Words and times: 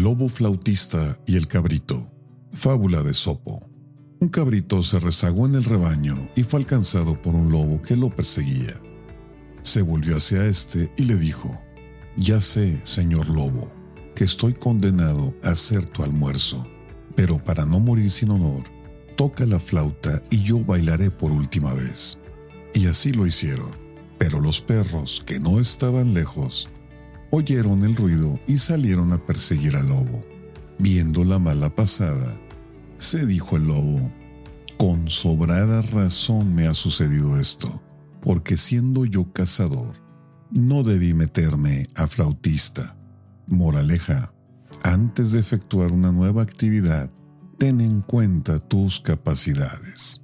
Lobo 0.00 0.30
flautista 0.30 1.20
y 1.26 1.36
el 1.36 1.46
cabrito. 1.46 2.10
Fábula 2.54 3.02
de 3.02 3.12
Sopo. 3.12 3.60
Un 4.18 4.30
cabrito 4.30 4.82
se 4.82 4.98
rezagó 4.98 5.44
en 5.44 5.56
el 5.56 5.64
rebaño 5.64 6.30
y 6.34 6.42
fue 6.42 6.60
alcanzado 6.60 7.20
por 7.20 7.34
un 7.34 7.52
lobo 7.52 7.82
que 7.82 7.96
lo 7.96 8.08
perseguía. 8.08 8.80
Se 9.60 9.82
volvió 9.82 10.16
hacia 10.16 10.46
éste 10.46 10.90
y 10.96 11.02
le 11.02 11.16
dijo, 11.16 11.54
Ya 12.16 12.40
sé, 12.40 12.80
señor 12.82 13.28
lobo, 13.28 13.70
que 14.14 14.24
estoy 14.24 14.54
condenado 14.54 15.34
a 15.42 15.54
ser 15.54 15.84
tu 15.84 16.02
almuerzo, 16.02 16.66
pero 17.14 17.36
para 17.36 17.66
no 17.66 17.78
morir 17.78 18.10
sin 18.10 18.30
honor, 18.30 18.62
toca 19.18 19.44
la 19.44 19.60
flauta 19.60 20.22
y 20.30 20.42
yo 20.42 20.64
bailaré 20.64 21.10
por 21.10 21.30
última 21.30 21.74
vez. 21.74 22.18
Y 22.72 22.86
así 22.86 23.12
lo 23.12 23.26
hicieron, 23.26 23.72
pero 24.16 24.40
los 24.40 24.62
perros, 24.62 25.22
que 25.26 25.38
no 25.38 25.60
estaban 25.60 26.14
lejos, 26.14 26.70
oyeron 27.30 27.84
el 27.84 27.96
ruido 27.96 28.38
y 28.46 28.58
salieron 28.58 29.12
a 29.12 29.24
perseguir 29.24 29.76
al 29.76 29.88
lobo. 29.88 30.24
Viendo 30.78 31.24
la 31.24 31.38
mala 31.38 31.74
pasada, 31.74 32.38
se 32.98 33.26
dijo 33.26 33.56
el 33.56 33.68
lobo, 33.68 34.10
con 34.78 35.08
sobrada 35.08 35.82
razón 35.82 36.54
me 36.54 36.66
ha 36.66 36.74
sucedido 36.74 37.36
esto, 37.38 37.82
porque 38.22 38.56
siendo 38.56 39.04
yo 39.04 39.32
cazador, 39.32 39.94
no 40.50 40.82
debí 40.82 41.14
meterme 41.14 41.86
a 41.94 42.06
flautista. 42.08 42.96
Moraleja, 43.46 44.32
antes 44.82 45.32
de 45.32 45.40
efectuar 45.40 45.92
una 45.92 46.12
nueva 46.12 46.42
actividad, 46.42 47.10
ten 47.58 47.80
en 47.80 48.00
cuenta 48.00 48.58
tus 48.58 49.00
capacidades. 49.00 50.22